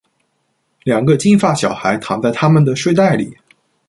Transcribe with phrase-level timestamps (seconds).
[0.83, 3.37] 两个金发小孩躺在他们的睡袋里。